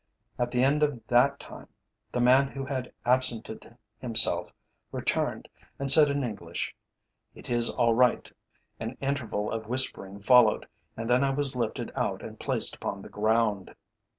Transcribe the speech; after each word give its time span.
At 0.39 0.49
the 0.49 0.63
end 0.63 0.81
of 0.81 0.99
that 1.09 1.39
time 1.39 1.67
the 2.11 2.21
man 2.21 2.47
who 2.47 2.65
had 2.65 2.91
absented 3.05 3.77
himself 3.99 4.51
returned 4.91 5.47
and 5.77 5.91
said 5.91 6.09
in 6.09 6.23
English, 6.23 6.75
"It 7.35 7.51
is 7.51 7.69
all 7.69 7.93
right." 7.93 8.31
An 8.79 8.97
interval 8.99 9.51
of 9.51 9.67
whispering 9.67 10.19
followed, 10.19 10.67
and 10.97 11.07
then 11.07 11.23
I 11.23 11.29
was 11.29 11.55
lifted 11.55 11.91
out 11.93 12.23
and 12.23 12.39
placed 12.39 12.75
upon 12.75 13.03
the 13.03 13.09
ground. 13.09 13.75